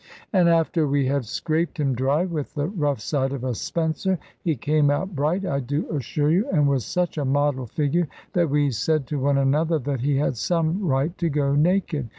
And 0.33 0.49
after 0.49 0.87
we 0.87 1.05
had 1.05 1.25
scraped 1.25 1.79
him 1.79 1.93
dry 1.93 2.25
with 2.25 2.55
the 2.55 2.65
rough 2.67 2.99
side 2.99 3.31
of 3.33 3.43
a 3.43 3.53
spencer, 3.53 4.17
he 4.43 4.55
came 4.55 4.89
out 4.89 5.13
bright, 5.15 5.45
I 5.45 5.59
do 5.59 5.87
assure 5.91 6.31
you, 6.31 6.49
and 6.49 6.67
was 6.67 6.85
such 6.87 7.19
a 7.19 7.23
model 7.23 7.67
figure 7.67 8.07
that 8.33 8.49
we 8.49 8.71
said 8.71 9.05
to 9.09 9.19
one 9.19 9.37
another 9.37 9.77
that 9.77 9.99
he 10.01 10.15
had 10.17 10.37
some 10.37 10.83
right 10.87 11.15
to 11.19 11.29
go 11.29 11.53
naked. 11.53 12.09